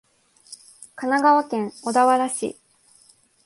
[0.95, 2.57] 神奈川県小田原市